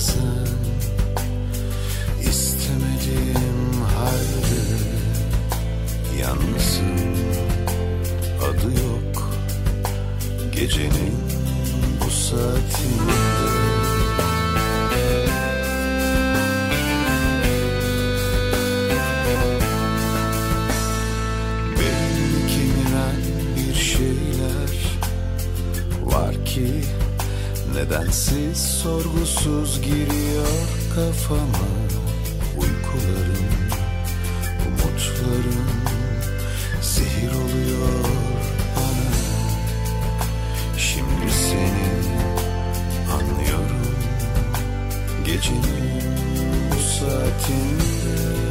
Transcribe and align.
bazen 0.00 0.46
istemediğim 2.20 3.82
halde 3.82 4.62
yalnızım 6.20 7.16
adı 8.42 8.66
yok 8.66 9.30
gecenin 10.52 11.16
bu 12.04 12.10
saatinde. 12.10 13.20
Kemiren 22.48 23.16
bir 23.56 23.74
şeyler 23.74 24.70
var 26.04 26.44
ki 26.44 26.84
Nedensiz 27.74 28.58
sorgusuz 28.58 29.82
giriyor 29.82 30.46
kafama 30.94 31.68
Uykularım, 32.56 33.50
umutlarım 34.66 35.70
zehir 36.82 37.30
oluyor 37.30 38.04
bana. 38.76 39.12
Şimdi 40.78 41.32
seni 41.32 41.90
anlıyorum 43.12 43.96
Gecenin 45.26 46.02
bu 46.70 46.78
saatinde 46.82 48.49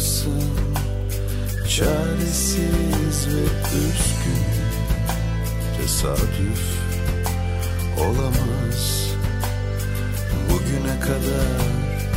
kalırsın 0.00 0.42
Çaresiz 1.68 3.26
ve 3.26 3.44
üzgün. 3.76 4.44
Tesadüf 5.76 6.62
olamaz. 7.98 9.10
Bugüne 10.50 11.00
kadar 11.00 11.60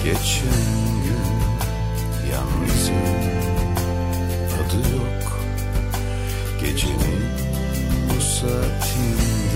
geçen 0.04 1.04
gün 1.04 1.34
Yalnızım. 2.32 2.96
Adı 4.56 4.78
yok. 4.96 5.40
Gecenin 6.62 7.24
bu 8.10 8.22
saatinde 8.22 9.53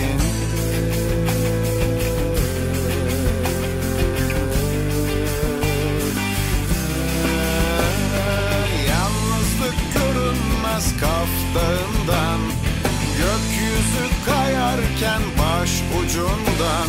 saatinde 0.00 0.24
Yalnızlık 8.88 9.76
görünmez 9.94 10.92
kaftağından 11.00 12.40
Gökyüzü 13.18 14.24
kayarken 14.26 15.22
baş 15.38 15.70
ucundan 15.98 16.88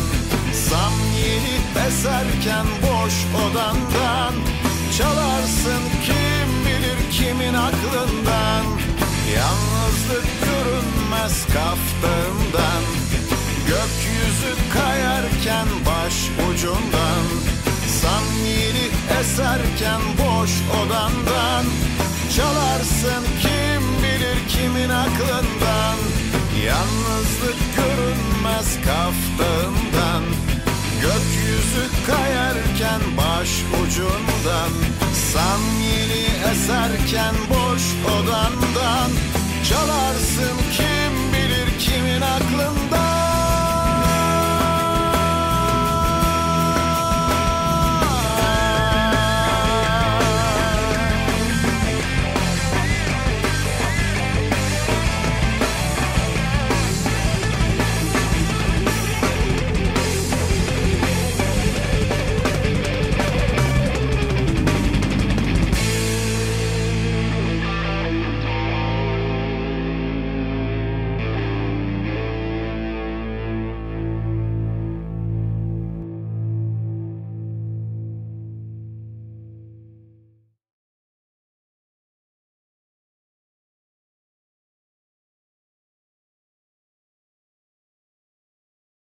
Sam 0.52 0.92
yeni 1.26 1.86
eserken 1.86 2.66
boş 2.82 3.14
odandan 3.44 4.34
Çalarsın 4.98 5.82
kim 6.04 6.48
bilir 6.66 7.10
kimin 7.10 7.54
aklından. 7.54 8.64
Yalnızlık 9.34 10.26
görünmez 10.44 11.46
kaftağından 11.46 12.71
ucundan 16.62 17.26
Sam 18.00 18.24
yeni 18.46 18.86
eserken 19.20 20.00
boş 20.18 20.50
odandan 20.80 21.64
Çalarsın 22.36 23.24
kim 23.42 23.82
bilir 24.02 24.48
kimin 24.48 24.88
aklından 24.88 25.96
Yalnızlık 26.66 27.58
görünmez 27.76 28.76
kaftağından 28.76 30.24
Gökyüzü 31.00 32.06
kayarken 32.06 33.00
baş 33.16 33.50
ucundan 33.82 34.72
Sam 35.32 35.60
yeni 35.80 36.52
eserken 36.52 37.34
boş 37.50 37.82
odandan 38.14 39.10
Çalarsın 39.68 40.56